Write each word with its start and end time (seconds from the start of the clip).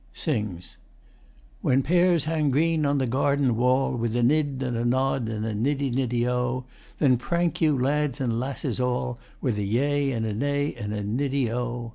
When 1.61 1.83
pears 1.83 2.23
hang 2.23 2.49
green 2.49 2.87
on 2.87 2.97
the 2.97 3.05
garden 3.05 3.55
wall 3.55 3.95
With 3.95 4.15
a 4.15 4.23
nid, 4.23 4.63
and 4.63 4.75
a 4.75 4.83
nod, 4.83 5.29
and 5.29 5.45
a 5.45 5.53
niddy 5.53 5.93
niddy 5.93 6.25
o 6.27 6.65
Then 6.97 7.17
prank 7.17 7.61
you, 7.61 7.77
lads 7.77 8.19
and 8.19 8.39
lasses 8.39 8.79
all, 8.79 9.19
With 9.41 9.59
a 9.59 9.63
yea 9.63 10.11
and 10.11 10.25
a 10.25 10.33
nay 10.33 10.73
and 10.73 10.91
a 10.91 11.03
niddy 11.03 11.51
o. 11.51 11.89